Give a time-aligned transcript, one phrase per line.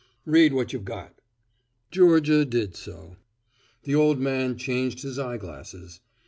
[0.25, 1.21] Read what you've got."
[1.91, 3.17] Georgia did so.
[3.83, 5.99] The old man changed his eyeglasses.